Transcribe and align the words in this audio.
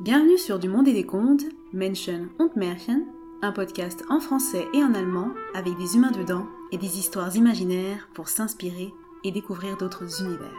Bienvenue 0.00 0.38
sur 0.38 0.58
Du 0.58 0.68
Monde 0.68 0.88
et 0.88 0.92
des 0.92 1.06
Contes, 1.06 1.44
Menschen 1.72 2.28
und 2.40 2.56
Märchen, 2.56 3.06
un 3.42 3.52
podcast 3.52 4.02
en 4.10 4.18
français 4.18 4.66
et 4.74 4.82
en 4.82 4.92
allemand 4.92 5.30
avec 5.54 5.78
des 5.78 5.94
humains 5.94 6.10
dedans 6.10 6.46
et 6.72 6.78
des 6.78 6.98
histoires 6.98 7.34
imaginaires 7.36 8.08
pour 8.12 8.28
s'inspirer 8.28 8.92
et 9.22 9.30
découvrir 9.30 9.76
d'autres 9.76 10.22
univers. 10.22 10.52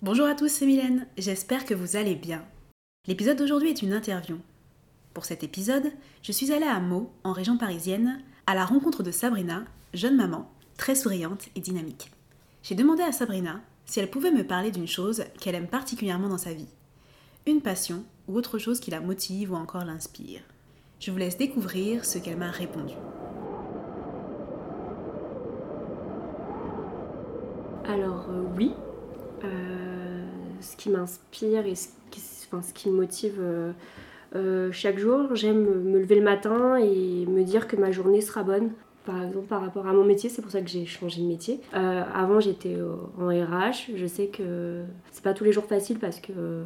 Bonjour 0.00 0.26
à 0.26 0.34
tous, 0.34 0.48
c'est 0.48 0.66
Mylène, 0.66 1.06
j'espère 1.18 1.66
que 1.66 1.74
vous 1.74 1.96
allez 1.96 2.14
bien. 2.14 2.44
L'épisode 3.06 3.36
d'aujourd'hui 3.36 3.68
est 3.68 3.82
une 3.82 3.92
interview. 3.92 4.38
Pour 5.12 5.26
cet 5.26 5.44
épisode, 5.44 5.92
je 6.22 6.32
suis 6.32 6.50
allée 6.50 6.66
à 6.66 6.80
Meaux, 6.80 7.12
en 7.24 7.32
région 7.32 7.58
parisienne, 7.58 8.22
à 8.46 8.54
la 8.54 8.64
rencontre 8.64 9.02
de 9.02 9.10
Sabrina, 9.10 9.64
jeune 9.92 10.16
maman, 10.16 10.50
très 10.78 10.94
souriante 10.94 11.50
et 11.56 11.60
dynamique. 11.60 12.10
J'ai 12.62 12.74
demandé 12.74 13.02
à 13.02 13.12
Sabrina 13.12 13.60
si 13.88 14.00
elle 14.00 14.10
pouvait 14.10 14.30
me 14.30 14.46
parler 14.46 14.70
d'une 14.70 14.86
chose 14.86 15.24
qu'elle 15.40 15.54
aime 15.54 15.66
particulièrement 15.66 16.28
dans 16.28 16.38
sa 16.38 16.52
vie, 16.52 16.68
une 17.46 17.62
passion 17.62 18.04
ou 18.28 18.36
autre 18.36 18.58
chose 18.58 18.80
qui 18.80 18.90
la 18.90 19.00
motive 19.00 19.52
ou 19.52 19.56
encore 19.56 19.84
l'inspire. 19.84 20.42
Je 21.00 21.10
vous 21.10 21.16
laisse 21.16 21.38
découvrir 21.38 22.04
ce 22.04 22.18
qu'elle 22.18 22.36
m'a 22.36 22.50
répondu. 22.50 22.94
Alors 27.86 28.26
euh, 28.28 28.42
oui, 28.58 28.74
euh, 29.44 30.26
ce 30.60 30.76
qui 30.76 30.90
m'inspire 30.90 31.64
et 31.66 31.74
ce 31.74 31.88
qui, 32.74 32.90
me 32.90 32.94
motive 32.94 33.40
euh, 33.40 34.70
chaque 34.70 34.98
jour, 34.98 35.34
j'aime 35.34 35.64
me 35.64 35.98
lever 35.98 36.16
le 36.16 36.24
matin 36.24 36.76
et 36.76 37.24
me 37.24 37.42
dire 37.42 37.66
que 37.66 37.76
ma 37.76 37.90
journée 37.90 38.20
sera 38.20 38.42
bonne. 38.42 38.70
Par 39.08 39.22
exemple, 39.22 39.46
par 39.46 39.62
rapport 39.62 39.86
à 39.86 39.94
mon 39.94 40.04
métier, 40.04 40.28
c'est 40.28 40.42
pour 40.42 40.50
ça 40.50 40.60
que 40.60 40.68
j'ai 40.68 40.84
changé 40.84 41.22
de 41.22 41.26
métier. 41.26 41.62
Euh, 41.72 42.02
avant, 42.14 42.40
j'étais 42.40 42.76
en 43.18 43.28
RH. 43.28 43.92
Je 43.96 44.04
sais 44.06 44.26
que 44.26 44.82
c'est 45.10 45.24
pas 45.24 45.32
tous 45.32 45.44
les 45.44 45.52
jours 45.52 45.64
facile 45.64 45.98
parce 45.98 46.20
que 46.20 46.30
euh, 46.36 46.64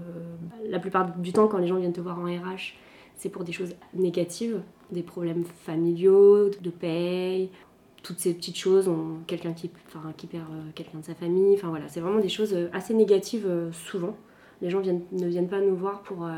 la 0.69 0.81
plupart 0.81 1.17
du 1.17 1.33
temps, 1.33 1.47
quand 1.47 1.59
les 1.59 1.69
gens 1.69 1.77
viennent 1.77 1.93
te 1.93 2.01
voir 2.01 2.19
en 2.19 2.25
RH, 2.25 2.75
c'est 3.15 3.29
pour 3.29 3.45
des 3.45 3.53
choses 3.53 3.77
négatives, 3.95 4.61
des 4.91 5.05
problèmes 5.05 5.45
familiaux, 5.45 6.49
de 6.49 6.71
paye, 6.71 7.49
toutes 8.03 8.19
ces 8.19 8.35
petites 8.35 8.59
choses, 8.59 8.91
quelqu'un 9.29 9.53
qui, 9.53 9.69
perd 9.69 10.43
euh, 10.43 10.71
quelqu'un 10.75 10.99
de 10.99 11.05
sa 11.05 11.15
famille. 11.15 11.55
Enfin 11.55 11.69
voilà, 11.69 11.87
c'est 11.87 12.01
vraiment 12.01 12.19
des 12.19 12.29
choses 12.29 12.57
assez 12.73 12.93
négatives 12.93 13.49
souvent. 13.71 14.17
Les 14.63 14.69
gens 14.69 14.81
viennent, 14.81 15.03
ne 15.13 15.29
viennent 15.29 15.49
pas 15.49 15.61
nous 15.61 15.77
voir 15.77 16.03
pour, 16.03 16.29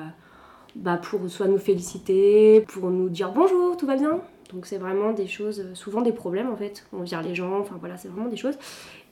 bah, 0.77 0.99
pour 0.99 1.31
soit 1.31 1.49
nous 1.49 1.57
féliciter, 1.57 2.61
pour 2.61 2.91
nous 2.91 3.09
dire 3.09 3.33
bonjour, 3.33 3.79
tout 3.79 3.87
va 3.87 3.97
bien. 3.97 4.21
Donc 4.55 4.67
c'est 4.67 4.79
vraiment 4.79 5.13
des 5.13 5.27
choses, 5.27 5.61
euh, 5.61 5.75
souvent 5.75 6.01
des 6.01 6.13
problèmes 6.13 6.51
en 6.51 6.57
fait. 6.57 6.87
On 6.93 7.03
vire 7.03 7.23
les 7.23 7.35
gens, 7.35 7.59
enfin 7.59 7.77
voilà, 7.81 7.97
c'est 7.97 8.09
vraiment 8.09 8.29
des 8.29 8.37
choses. 8.37 8.57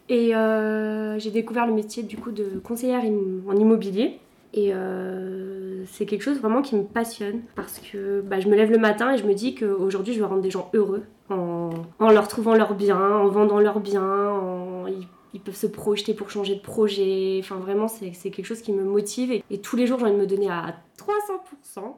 Et 0.09 0.35
euh, 0.35 1.19
j'ai 1.19 1.31
découvert 1.31 1.67
le 1.67 1.73
métier 1.73 2.03
du 2.03 2.17
coup 2.17 2.31
de 2.31 2.61
conseillère 2.63 3.03
en 3.03 3.57
immobilier. 3.57 4.19
Et 4.55 4.73
euh, 4.75 5.85
c'est 5.87 6.05
quelque 6.05 6.23
chose 6.23 6.39
vraiment 6.39 6.61
qui 6.61 6.77
me 6.77 6.85
passionne 6.85 7.41
parce 7.57 7.79
que 7.79 8.21
bah, 8.21 8.39
je 8.39 8.49
me 8.49 8.55
lève 8.55 8.71
le 8.71 8.79
matin 8.79 9.13
et 9.13 9.19
je 9.19 9.25
me 9.25 9.33
dis 9.33 9.55
qu'aujourd'hui 9.55 10.13
je 10.13 10.21
vais 10.21 10.27
rendre 10.27 10.43
des 10.43 10.51
gens 10.51 10.69
heureux 10.75 11.05
en, 11.31 11.71
leur 12.01 12.29
trouvant 12.29 12.55
leur 12.55 12.75
bien, 12.75 13.01
en 13.01 13.29
vendant 13.29 13.59
leur 13.59 13.81
bien, 13.81 14.03
en- 14.03 14.87
ils, 15.33 15.41
peuvent 15.41 15.57
se 15.57 15.67
projeter 15.67 16.13
pour 16.13 16.29
changer 16.31 16.55
de 16.57 16.61
projet. 16.61 17.39
Enfin 17.43 17.57
vraiment 17.57 17.89
c'est 17.89 18.11
quelque 18.31 18.45
chose 18.45 18.61
qui 18.61 18.73
me 18.73 18.85
motive 18.85 19.33
et, 19.33 19.43
et 19.51 19.59
tous 19.59 19.77
les 19.77 19.87
jours 19.87 19.99
j'ai 19.99 20.05
envie 20.05 20.15
de 20.15 20.21
me 20.21 20.27
donner 20.27 20.51
à 20.51 20.77
300% 20.99 21.95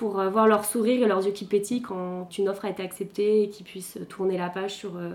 pour 0.00 0.18
euh, 0.18 0.30
voir 0.30 0.48
leur 0.48 0.64
sourire 0.64 1.02
et 1.02 1.06
leurs 1.06 1.26
yeux 1.26 1.32
qui 1.32 1.44
pétillent 1.44 1.82
quand 1.82 2.26
une 2.38 2.48
offre 2.48 2.64
a 2.64 2.70
été 2.70 2.82
acceptée 2.82 3.42
et 3.42 3.50
qu'ils 3.50 3.66
puissent 3.66 3.98
tourner 4.08 4.38
la 4.38 4.48
page 4.48 4.74
sur 4.74 4.96
euh, 4.96 5.10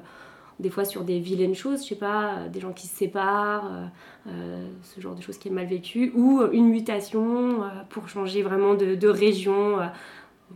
des 0.59 0.69
fois 0.69 0.85
sur 0.85 1.03
des 1.03 1.19
vilaines 1.19 1.55
choses, 1.55 1.83
je 1.83 1.89
sais 1.89 1.95
pas, 1.95 2.35
euh, 2.35 2.49
des 2.49 2.59
gens 2.59 2.71
qui 2.71 2.85
se 2.87 2.95
séparent, 2.95 3.89
euh, 4.27 4.67
ce 4.83 5.01
genre 5.01 5.15
de 5.15 5.21
choses 5.21 5.39
qui 5.39 5.47
est 5.47 5.51
mal 5.51 5.65
vécu, 5.65 6.11
ou 6.15 6.41
une 6.51 6.69
mutation 6.69 7.63
euh, 7.63 7.67
pour 7.89 8.07
changer 8.09 8.43
vraiment 8.43 8.75
de, 8.75 8.93
de 8.93 9.07
région, 9.07 9.79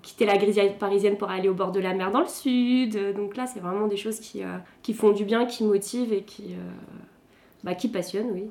quitter 0.04 0.26
la 0.26 0.38
grisaille 0.38 0.78
parisienne 0.78 1.18
pour 1.18 1.31
aller 1.31 1.50
au 1.50 1.56
bord 1.56 1.72
de 1.72 1.80
la 1.80 1.96
mer 1.96 2.12
dans 2.12 2.22
le 2.22 2.28
sud. 2.28 3.16
Donc 3.16 3.36
là, 3.36 3.48
c'est 3.48 3.59
vraiment 3.59 3.88
des 3.88 3.98
choses 3.98 4.20
qui, 4.20 4.44
qui 4.84 4.94
font 4.94 5.12
du 5.12 5.25
bien, 5.25 5.46
qui 5.46 5.64
motivent 5.64 6.14
et 6.14 6.22
qui, 6.22 6.56
bah, 7.64 7.74
qui 7.74 7.88
passionnent, 7.88 8.30
oui. 8.31 8.46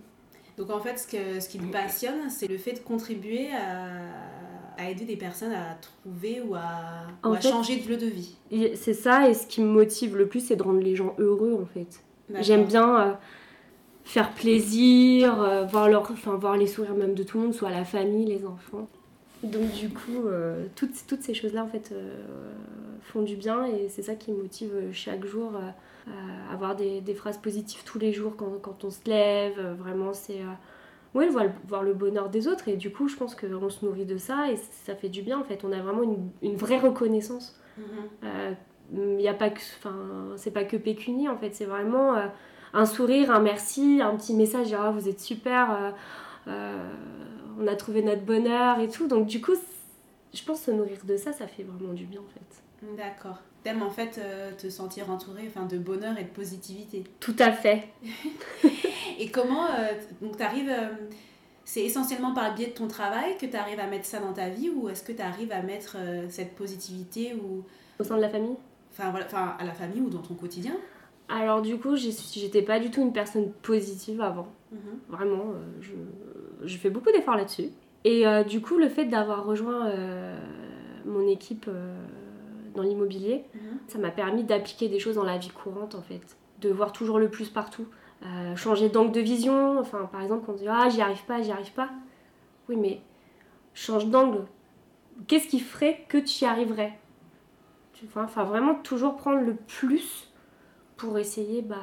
Donc 0.58 0.70
en 0.70 0.80
fait, 0.80 0.98
ce, 0.98 1.06
que, 1.06 1.40
ce 1.40 1.48
qui 1.48 1.60
me 1.60 1.70
passionne, 1.70 2.28
c'est 2.28 2.48
le 2.48 2.58
fait 2.58 2.72
de 2.72 2.80
contribuer 2.80 3.50
à, 3.52 4.37
à 4.78 4.88
aider 4.90 5.04
des 5.04 5.16
personnes 5.16 5.52
à 5.52 5.76
trouver 5.80 6.40
ou 6.40 6.54
à, 6.54 6.62
ou 7.24 7.28
En 7.28 7.32
à 7.32 7.36
fait- 7.40 7.48
changer 7.50 7.76
de 7.80 7.88
lieu 7.88 7.96
de 7.96 8.06
vie. 8.06 8.36
C'est 8.76 8.94
ça, 8.94 9.28
et 9.28 9.34
ce 9.34 9.46
qui 9.46 9.60
me 9.60 9.66
motive 9.68 10.16
le 10.16 10.26
plus, 10.26 10.40
c'est 10.40 10.56
de 10.56 10.62
rendre 10.62 10.80
les 10.80 10.94
gens 10.96 11.14
heureux 11.18 11.58
en 11.60 11.66
fait. 11.66 12.02
J'aime 12.40 12.64
bien 12.66 13.00
euh, 13.00 13.12
faire 14.04 14.30
plaisir, 14.32 15.40
euh, 15.42 15.64
voir, 15.64 15.88
leur, 15.88 16.02
enfin, 16.10 16.36
voir 16.36 16.56
les 16.56 16.66
sourires 16.66 16.94
même 16.94 17.14
de 17.14 17.22
tout 17.22 17.38
le 17.38 17.44
monde, 17.44 17.54
soit 17.54 17.70
la 17.70 17.84
famille, 17.84 18.26
les 18.26 18.46
enfants. 18.46 18.86
Donc 19.42 19.70
du 19.72 19.88
coup, 19.88 20.26
euh, 20.26 20.66
toutes, 20.76 21.06
toutes 21.06 21.22
ces 21.22 21.34
choses-là 21.34 21.64
en 21.64 21.68
fait 21.68 21.92
font 23.02 23.22
du 23.22 23.36
bien 23.36 23.64
et 23.66 23.88
c'est 23.88 24.02
ça 24.02 24.14
qui 24.14 24.30
me 24.32 24.42
motive 24.42 24.72
chaque 24.92 25.24
jour. 25.24 25.52
avoir 26.52 26.74
des, 26.76 27.00
des 27.00 27.14
phrases 27.14 27.38
positives 27.38 27.82
tous 27.84 27.98
les 27.98 28.12
jours 28.12 28.34
quand, 28.36 28.58
quand 28.62 28.84
on 28.84 28.90
se 28.90 29.00
lève. 29.06 29.60
vraiment, 29.78 30.12
c'est... 30.12 30.40
euh, 31.18 31.24
ouais, 31.24 31.28
voir, 31.28 31.44
le- 31.44 31.50
voir 31.66 31.82
le 31.82 31.94
bonheur 31.94 32.28
des 32.30 32.48
autres 32.48 32.68
et 32.68 32.76
du 32.76 32.90
coup, 32.92 33.08
je 33.08 33.16
pense 33.16 33.34
qu'on 33.34 33.70
se 33.70 33.84
nourrit 33.84 34.04
de 34.06 34.16
ça 34.18 34.50
et 34.50 34.56
ça 34.56 34.94
fait 34.94 35.08
du 35.08 35.22
bien 35.22 35.38
en 35.38 35.44
fait. 35.44 35.64
On 35.64 35.72
a 35.72 35.80
vraiment 35.80 36.02
une, 36.02 36.30
une 36.42 36.56
vraie 36.56 36.78
reconnaissance. 36.78 37.58
Mhm. 37.76 37.84
Euh, 38.24 38.52
il 38.94 39.20
y 39.20 39.28
a 39.28 39.34
pas 39.34 39.50
que 39.50 39.60
enfin 39.78 39.94
c'est 40.36 40.50
pas 40.50 40.64
que 40.64 40.78
pécunier 40.78 41.28
en 41.28 41.36
fait 41.36 41.54
c'est 41.54 41.66
vraiment 41.66 42.14
euh, 42.16 42.26
un 42.72 42.86
sourire 42.86 43.30
un 43.30 43.38
merci 43.38 44.00
un 44.02 44.16
petit 44.16 44.32
message 44.34 44.70
genre 44.70 44.80
Ah, 44.86 44.90
vous 44.90 45.10
êtes 45.10 45.20
super 45.20 45.70
euh, 45.70 45.90
euh, 46.48 46.90
on 47.60 47.66
a 47.66 47.76
trouvé 47.76 48.02
notre 48.02 48.22
bonheur 48.22 48.78
et 48.80 48.88
tout 48.88 49.06
donc 49.06 49.26
du 49.26 49.42
coup 49.42 49.52
je 50.32 50.42
pense 50.42 50.62
se 50.62 50.70
nourrir 50.70 50.96
de 51.04 51.18
ça 51.18 51.32
ça 51.34 51.46
fait 51.46 51.64
vraiment 51.64 51.92
du 51.92 52.04
bien 52.06 52.20
en 52.20 52.32
fait 52.32 52.96
D'accord. 52.96 53.42
T'aimes 53.68 53.82
en 53.82 53.90
fait 53.90 54.18
euh, 54.18 54.50
te 54.56 54.70
sentir 54.70 55.10
entouré 55.10 55.42
enfin, 55.46 55.66
de 55.66 55.76
bonheur 55.76 56.16
et 56.18 56.24
de 56.24 56.30
positivité. 56.30 57.04
tout 57.20 57.36
à 57.38 57.52
fait 57.52 57.88
Et 59.18 59.30
comment 59.30 59.66
euh, 59.66 59.92
donc 60.22 60.38
t'arrives 60.38 60.70
euh, 60.70 60.88
c'est 61.66 61.82
essentiellement 61.82 62.32
par 62.32 62.48
le 62.48 62.54
biais 62.56 62.68
de 62.68 62.72
ton 62.72 62.88
travail 62.88 63.36
que 63.38 63.44
tu 63.44 63.54
arrives 63.56 63.78
à 63.78 63.86
mettre 63.86 64.06
ça 64.06 64.20
dans 64.20 64.32
ta 64.32 64.48
vie 64.48 64.70
ou 64.70 64.88
est-ce 64.88 65.02
que 65.02 65.12
tu 65.12 65.20
arrives 65.20 65.52
à 65.52 65.60
mettre 65.60 65.96
euh, 65.98 66.24
cette 66.30 66.54
positivité 66.54 67.34
ou 67.34 67.62
au 67.98 68.04
sein 68.04 68.16
de 68.16 68.22
la 68.22 68.30
famille? 68.30 68.56
Enfin 68.90 69.10
voilà 69.10 69.26
enfin 69.26 69.54
à 69.58 69.64
la 69.66 69.74
famille 69.74 70.00
ou 70.00 70.08
dans 70.08 70.22
ton 70.22 70.32
quotidien? 70.32 70.72
Alors 71.28 71.60
du 71.60 71.76
coup 71.76 71.94
j'étais 71.94 72.62
pas 72.62 72.80
du 72.80 72.90
tout 72.90 73.02
une 73.02 73.12
personne 73.12 73.52
positive 73.60 74.22
avant 74.22 74.48
Mhm. 74.70 74.98
Vraiment, 75.08 75.44
je, 75.80 75.92
je 76.66 76.76
fais 76.76 76.90
beaucoup 76.90 77.10
d'efforts 77.10 77.36
là-dessus. 77.36 77.70
Et 78.04 78.24
du 78.46 78.60
coup, 78.60 78.76
le 78.76 78.90
fait 78.90 79.06
d'avoir 79.06 79.46
rejoint 79.46 79.90
mon 81.06 81.26
équipe 81.26 81.70
dans 82.80 82.88
l'immobilier, 82.88 83.44
Mhm. 83.54 83.60
ça 83.88 83.98
m'a 83.98 84.10
permis 84.10 84.44
d'appliquer 84.44 84.88
des 84.88 84.98
choses 85.00 85.16
dans 85.16 85.24
la 85.24 85.36
vie 85.38 85.50
courante 85.50 85.94
en 85.94 86.02
fait. 86.02 86.20
De 86.60 86.70
voir 86.70 86.92
toujours 86.92 87.18
le 87.18 87.28
plus 87.28 87.48
partout. 87.48 87.86
Euh, 88.24 88.56
changer 88.56 88.88
d'angle 88.88 89.12
de 89.12 89.20
vision. 89.20 89.78
Enfin, 89.78 90.08
par 90.10 90.22
exemple, 90.22 90.50
on 90.50 90.54
dit 90.54 90.66
Ah, 90.68 90.88
j'y 90.88 91.00
arrive 91.02 91.24
pas, 91.24 91.40
j'y 91.42 91.52
arrive 91.52 91.72
pas. 91.72 91.88
Oui, 92.68 92.76
mais 92.76 93.00
change 93.74 94.06
d'angle. 94.06 94.44
Qu'est-ce 95.26 95.48
qui 95.48 95.60
ferait 95.60 96.04
que 96.08 96.18
tu 96.18 96.44
y 96.44 96.46
arriverais? 96.46 96.98
Tu 97.94 98.06
vois, 98.06 98.22
Enfin, 98.24 98.44
vraiment, 98.44 98.74
toujours 98.76 99.16
prendre 99.16 99.40
le 99.40 99.54
plus 99.54 100.32
pour 100.96 101.16
essayer 101.18 101.62
bah, 101.62 101.76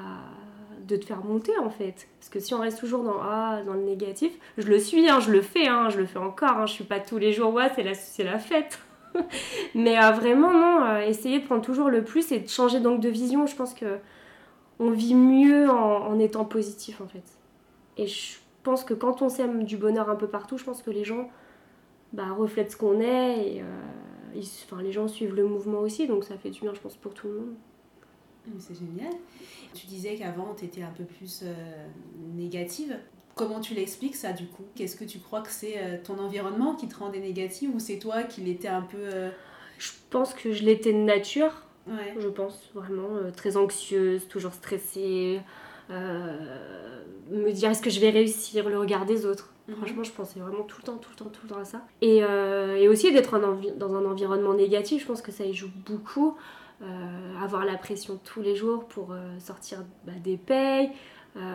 de 0.87 0.95
te 0.97 1.05
faire 1.05 1.23
monter 1.23 1.57
en 1.59 1.69
fait. 1.69 2.07
Parce 2.19 2.29
que 2.29 2.39
si 2.39 2.53
on 2.53 2.59
reste 2.59 2.79
toujours 2.79 3.03
dans, 3.03 3.17
ah, 3.21 3.61
dans 3.65 3.73
le 3.73 3.81
négatif, 3.83 4.31
je 4.57 4.67
le 4.67 4.79
suis, 4.79 5.09
hein, 5.09 5.19
je 5.21 5.31
le 5.31 5.41
fais, 5.41 5.67
hein, 5.67 5.89
je 5.89 5.97
le 5.99 6.05
fais 6.05 6.19
encore, 6.19 6.57
hein, 6.57 6.65
je 6.65 6.73
suis 6.73 6.83
pas 6.83 6.99
tous 6.99 7.17
les 7.17 7.31
jours, 7.33 7.53
ouais, 7.53 7.69
c'est 7.75 7.83
la, 7.83 7.93
c'est 7.93 8.23
la 8.23 8.39
fête. 8.39 8.79
Mais 9.75 9.97
euh, 9.97 10.11
vraiment, 10.11 10.53
non, 10.53 10.83
euh, 10.85 10.99
essayer 11.01 11.39
de 11.39 11.45
prendre 11.45 11.61
toujours 11.61 11.89
le 11.89 12.03
plus 12.03 12.31
et 12.31 12.39
de 12.39 12.47
changer 12.47 12.79
d'angle 12.79 12.99
de 12.99 13.09
vision, 13.09 13.45
je 13.47 13.55
pense 13.55 13.73
que 13.73 13.97
on 14.79 14.91
vit 14.91 15.15
mieux 15.15 15.69
en, 15.69 16.19
étant 16.19 16.43
positif 16.43 16.99
en 16.99 17.07
fait. 17.07 17.23
Et 17.97 18.07
je 18.07 18.37
pense 18.63 18.83
que 18.83 18.93
quand 18.93 19.21
on 19.21 19.29
sème 19.29 19.63
du 19.63 19.77
bonheur 19.77 20.09
un 20.09 20.15
peu 20.15 20.27
partout, 20.27 20.57
je 20.57 20.65
pense 20.65 20.81
que 20.81 20.91
les 20.91 21.05
gens 21.05 21.29
bah, 22.11 22.31
reflètent 22.37 22.71
ce 22.71 22.77
qu'on 22.77 22.99
est 22.99 23.55
et 23.55 23.61
euh, 23.61 24.41
enfin, 24.65 24.81
les 24.81 24.91
gens 24.91 25.07
suivent 25.07 25.35
le 25.35 25.47
mouvement 25.47 25.79
aussi, 25.79 26.07
donc 26.07 26.25
ça 26.25 26.37
fait 26.37 26.49
du 26.49 26.59
bien, 26.59 26.73
je 26.73 26.81
pense, 26.81 26.95
pour 26.95 27.13
tout 27.13 27.27
le 27.27 27.33
monde. 27.39 27.55
C'est 28.59 28.75
génial. 28.75 29.13
Tu 29.73 29.87
disais 29.87 30.15
qu'avant, 30.15 30.53
tu 30.55 30.65
étais 30.65 30.83
un 30.83 30.91
peu 30.91 31.03
plus 31.03 31.43
négative. 32.35 32.95
Comment 33.35 33.59
tu 33.59 33.73
l'expliques 33.73 34.15
ça 34.15 34.31
du 34.31 34.45
coup? 34.47 34.63
Qu'est-ce 34.75 34.95
que 34.95 35.03
tu 35.03 35.19
crois 35.19 35.41
que 35.41 35.51
c'est 35.51 35.75
euh, 35.77 35.97
ton 36.01 36.17
environnement 36.19 36.73
qui 36.75 36.87
te 36.87 36.97
rendait 36.97 37.19
négative 37.19 37.69
ou 37.75 37.79
c'est 37.79 37.99
toi 37.99 38.23
qui 38.23 38.39
l'étais 38.41 38.69
un 38.69 38.81
peu... 38.81 38.97
euh, 38.97 39.29
Je 39.77 39.91
pense 40.09 40.33
que 40.33 40.53
je 40.53 40.63
l'étais 40.63 40.93
de 40.93 40.99
nature, 40.99 41.51
Ouais. 41.87 42.15
je 42.17 42.27
pense 42.29 42.71
vraiment 42.73 43.15
euh, 43.17 43.29
très 43.31 43.57
anxieuse, 43.57 44.27
toujours 44.27 44.53
stressée, 44.53 45.39
euh, 45.91 47.03
me 47.29 47.51
dire 47.51 47.69
est-ce 47.71 47.81
que 47.81 47.89
je 47.91 47.99
vais 47.99 48.09
réussir, 48.09 48.69
le 48.69 48.79
regard 48.79 49.05
des 49.05 49.25
autres? 49.25 49.51
Mhm. 49.67 49.75
Franchement, 49.75 50.03
je 50.03 50.11
pensais 50.11 50.39
vraiment 50.39 50.63
tout 50.63 50.77
le 50.79 50.83
temps, 50.83 50.97
tout 50.97 51.09
le 51.11 51.15
temps, 51.17 51.29
tout 51.29 51.41
le 51.43 51.49
temps 51.49 51.59
à 51.59 51.65
ça. 51.65 51.81
Et, 52.01 52.19
et 52.19 52.87
aussi 52.87 53.11
d'être 53.11 53.37
dans 53.77 53.95
un 53.95 54.05
environnement 54.05 54.53
négatif, 54.53 55.01
je 55.01 55.07
pense 55.07 55.21
que 55.21 55.31
ça 55.31 55.43
y 55.43 55.53
joue 55.53 55.69
beaucoup. 55.87 56.35
Avoir 57.41 57.65
la 57.65 57.75
pression 57.77 58.19
tous 58.23 58.41
les 58.41 58.55
jours 58.55 58.85
pour 58.85 59.15
sortir 59.39 59.83
bah, 60.05 60.11
des 60.23 60.37
payes, 60.37 60.91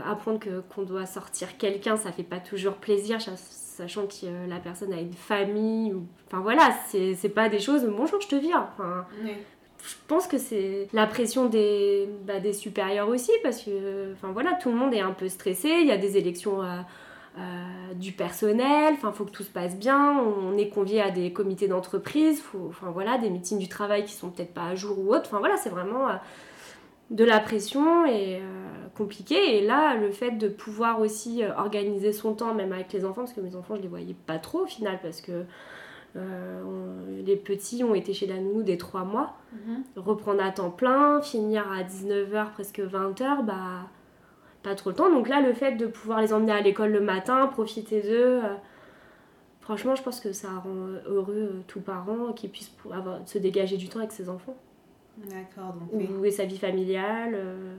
apprendre 0.06 0.38
que, 0.38 0.61
qu'on 0.61 0.82
doit 0.82 1.06
sortir 1.06 1.56
quelqu'un, 1.56 1.97
ça 1.97 2.12
fait 2.12 2.23
pas 2.23 2.38
toujours 2.38 2.75
plaisir, 2.75 3.19
sachant 3.21 4.06
que 4.06 4.49
la 4.49 4.59
personne 4.59 4.93
a 4.93 5.00
une 5.00 5.15
famille. 5.15 5.94
Ou... 5.94 6.06
Enfin 6.27 6.41
voilà, 6.43 6.71
c'est, 6.88 7.15
c'est 7.15 7.29
pas 7.31 7.49
des 7.49 7.61
choses, 7.61 7.85
bonjour, 7.85 8.21
je 8.21 8.29
te 8.29 8.37
viens. 8.37 8.69
Enfin, 8.75 9.06
Je 9.82 9.94
pense 10.06 10.27
que 10.27 10.37
c'est 10.37 10.88
la 10.93 11.06
pression 11.06 11.47
des, 11.47 12.09
bah, 12.27 12.41
des 12.41 12.53
supérieurs 12.53 13.09
aussi, 13.09 13.32
parce 13.43 13.62
que 13.62 14.12
enfin, 14.12 14.32
voilà, 14.32 14.53
tout 14.55 14.69
le 14.71 14.77
monde 14.77 14.93
est 14.93 15.00
un 15.00 15.12
peu 15.12 15.29
stressé, 15.29 15.69
il 15.81 15.87
y 15.87 15.93
a 15.93 15.99
des 15.99 16.17
élections. 16.17 16.62
Euh, 16.62 16.83
du 17.94 18.11
personnel, 18.11 18.94
enfin 18.94 19.12
faut 19.12 19.25
que 19.25 19.31
tout 19.31 19.44
se 19.44 19.50
passe 19.50 19.76
bien, 19.76 20.19
on 20.19 20.59
est 20.59 20.69
convié 20.69 21.00
à 21.00 21.12
des 21.12 21.33
comités 21.33 21.69
d'entreprise, 21.69 22.43
enfin 22.69 22.91
voilà, 22.91 23.19
des 23.19 23.31
meetings 23.31 23.59
du 23.59 23.69
travail 23.69 24.05
qui 24.05 24.12
sont 24.12 24.31
peut-être 24.31 24.53
pas 24.53 24.65
à 24.65 24.75
jour 24.75 24.99
ou 24.99 25.15
autre, 25.15 25.26
enfin 25.26 25.38
voilà, 25.38 25.56
c'est 25.56 25.71
vraiment 25.71 26.09
euh, 26.09 26.15
de 27.11 27.25
la 27.25 27.41
pression 27.41 28.07
et 28.07 28.37
euh, 28.37 28.89
compliqué. 28.97 29.59
Et 29.59 29.67
là, 29.67 29.97
le 29.97 30.11
fait 30.11 30.33
de 30.33 30.49
pouvoir 30.49 31.01
aussi 31.01 31.43
organiser 31.57 32.12
son 32.12 32.35
temps, 32.35 32.55
même 32.55 32.73
avec 32.73 32.93
les 32.93 33.05
enfants, 33.05 33.23
parce 33.23 33.33
que 33.33 33.41
mes 33.41 33.57
enfants 33.57 33.77
je 33.77 33.83
les 33.83 33.89
voyais 33.89 34.17
pas 34.27 34.39
trop 34.39 34.61
au 34.61 34.67
final, 34.67 34.99
parce 35.03 35.21
que 35.21 35.45
les 37.25 37.37
petits 37.37 37.85
ont 37.85 37.95
été 37.95 38.12
chez 38.12 38.27
la 38.27 38.39
nounou 38.39 38.65
des 38.65 38.77
3 38.77 39.05
mois, 39.05 39.37
mhm. 39.53 39.85
reprendre 39.95 40.43
à 40.43 40.51
temps 40.51 40.71
plein, 40.71 41.23
finir 41.23 41.71
à 41.71 41.85
19h, 41.85 42.51
presque 42.51 42.81
20h, 42.81 43.45
bah 43.45 43.87
pas 44.62 44.75
trop 44.75 44.91
le 44.91 44.97
temps. 44.97 45.11
Donc 45.11 45.29
là, 45.29 45.41
le 45.41 45.53
fait 45.53 45.73
de 45.73 45.87
pouvoir 45.87 46.21
les 46.21 46.33
emmener 46.33 46.53
à 46.53 46.61
l'école 46.61 46.91
le 46.93 47.01
matin, 47.01 47.47
profiter 47.47 48.03
d'eux, 48.03 48.41
euh, 48.45 48.55
franchement, 49.61 49.95
je 49.95 50.03
pense 50.03 50.21
que 50.21 50.33
ça 50.33 50.49
rend 50.49 50.89
heureux 51.07 51.35
euh, 51.35 51.61
tout 51.67 51.81
parent 51.81 52.33
qui 52.33 52.49
puisse 52.49 52.73
avoir, 52.93 53.27
se 53.27 53.39
dégager 53.39 53.77
du 53.77 53.89
temps 53.89 54.01
avec 54.01 54.12
ses 54.12 54.29
enfants. 54.29 54.57
D'accord, 55.19 55.75
donc. 55.75 55.91
Ou 55.93 56.31
sa 56.31 56.45
vie 56.45 56.59
familiale, 56.59 57.33
euh, 57.35 57.77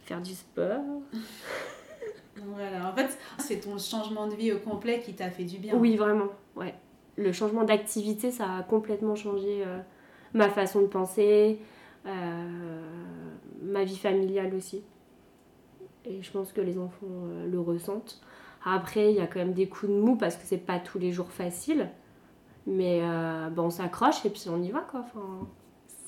faire 0.00 0.20
du 0.20 0.34
sport. 0.34 0.82
voilà, 2.36 2.90
en 2.90 2.94
fait, 2.94 3.18
c'est 3.38 3.60
ton 3.60 3.78
changement 3.78 4.26
de 4.26 4.34
vie 4.34 4.52
au 4.52 4.58
complet 4.58 5.00
qui 5.00 5.14
t'a 5.14 5.30
fait 5.30 5.44
du 5.44 5.58
bien. 5.58 5.74
Oui, 5.76 5.96
vraiment, 5.96 6.28
ouais. 6.56 6.74
Le 7.16 7.32
changement 7.32 7.64
d'activité, 7.64 8.30
ça 8.30 8.58
a 8.58 8.62
complètement 8.62 9.16
changé 9.16 9.64
ma 10.34 10.48
façon 10.48 10.82
de 10.82 10.86
penser, 10.86 11.58
ma 12.04 13.82
vie 13.82 13.96
familiale 13.96 14.54
aussi. 14.54 14.84
Et 16.08 16.22
je 16.22 16.30
pense 16.30 16.52
que 16.52 16.60
les 16.60 16.78
enfants 16.78 17.06
euh, 17.06 17.46
le 17.46 17.60
ressentent. 17.60 18.20
Après, 18.64 19.12
il 19.12 19.16
y 19.16 19.20
a 19.20 19.26
quand 19.26 19.38
même 19.38 19.52
des 19.52 19.68
coups 19.68 19.92
de 19.92 19.96
mou 19.98 20.16
parce 20.16 20.36
que 20.36 20.42
c'est 20.44 20.56
pas 20.56 20.78
tous 20.78 20.98
les 20.98 21.12
jours 21.12 21.30
facile. 21.30 21.90
Mais 22.66 23.00
euh, 23.02 23.50
bon, 23.50 23.64
on 23.64 23.70
s'accroche 23.70 24.24
et 24.24 24.30
puis 24.30 24.44
on 24.48 24.62
y 24.62 24.70
va 24.70 24.80
quoi. 24.80 25.00
Enfin, 25.00 25.46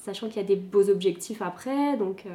sachant 0.01 0.29
qu'il 0.29 0.37
y 0.39 0.45
a 0.45 0.49
des 0.49 0.57
beaux 0.57 0.89
objectifs 0.91 1.43
après. 1.43 1.97
Donc, 1.97 2.25
euh, 2.27 2.31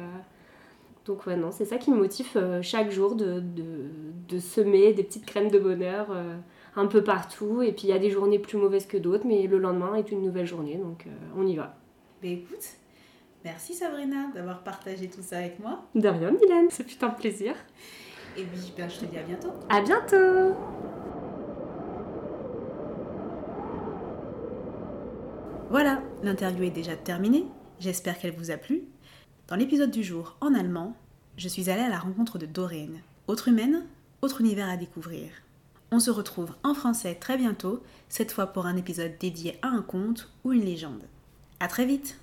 donc 1.04 1.26
ouais, 1.26 1.36
non, 1.36 1.50
c'est 1.52 1.64
ça 1.64 1.76
qui 1.76 1.90
me 1.90 1.96
motive 1.96 2.60
chaque 2.62 2.90
jour 2.90 3.14
de, 3.14 3.40
de, 3.40 3.90
de, 4.28 4.38
semer 4.38 4.92
des 4.92 5.04
petites 5.04 5.26
crèmes 5.26 5.50
de 5.50 5.58
bonheur 5.58 6.08
un 6.74 6.86
peu 6.86 7.04
partout. 7.04 7.62
Et 7.62 7.72
puis 7.72 7.84
il 7.84 7.90
y 7.90 7.92
a 7.92 7.98
des 7.98 8.10
journées 8.10 8.40
plus 8.40 8.58
mauvaises 8.58 8.86
que 8.86 8.96
d'autres, 8.96 9.24
mais 9.26 9.46
le 9.46 9.58
lendemain 9.58 9.94
est 9.94 10.10
une 10.10 10.22
nouvelle 10.22 10.46
journée. 10.46 10.76
Donc 10.76 11.06
on 11.36 11.46
y 11.46 11.54
va. 11.54 11.76
Mais 12.22 12.32
écoute, 12.32 12.76
Merci 13.46 13.74
Sabrina 13.74 14.26
d'avoir 14.34 14.64
partagé 14.64 15.08
tout 15.08 15.22
ça 15.22 15.38
avec 15.38 15.60
moi. 15.60 15.84
De 15.94 16.08
rien 16.08 16.32
Mylène, 16.32 16.66
c'est 16.68 16.82
fut 16.82 17.04
un 17.04 17.10
plaisir. 17.10 17.54
Et 18.36 18.42
puis 18.42 18.72
ben, 18.76 18.90
je 18.90 18.98
te 18.98 19.04
dis 19.04 19.16
à 19.16 19.22
bientôt. 19.22 19.52
À 19.68 19.80
bientôt 19.82 20.56
Voilà, 25.70 26.02
l'interview 26.24 26.64
est 26.64 26.70
déjà 26.70 26.96
terminée. 26.96 27.44
J'espère 27.78 28.18
qu'elle 28.18 28.34
vous 28.34 28.50
a 28.50 28.56
plu. 28.56 28.84
Dans 29.48 29.56
l'épisode 29.56 29.90
du 29.90 30.02
jour 30.02 30.36
en 30.40 30.54
allemand, 30.54 30.96
je 31.36 31.48
suis 31.48 31.68
allée 31.68 31.82
à 31.82 31.90
la 31.90 31.98
rencontre 31.98 32.38
de 32.38 32.46
Doreen. 32.46 33.00
Autre 33.28 33.48
humaine, 33.48 33.84
autre 34.22 34.40
univers 34.40 34.68
à 34.68 34.78
découvrir. 34.78 35.28
On 35.92 36.00
se 36.00 36.10
retrouve 36.10 36.54
en 36.62 36.72
français 36.72 37.14
très 37.14 37.36
bientôt, 37.36 37.82
cette 38.08 38.32
fois 38.32 38.46
pour 38.46 38.64
un 38.66 38.76
épisode 38.76 39.18
dédié 39.20 39.58
à 39.60 39.68
un 39.68 39.82
conte 39.82 40.32
ou 40.42 40.52
une 40.52 40.64
légende. 40.64 41.02
À 41.60 41.68
très 41.68 41.84
vite 41.84 42.18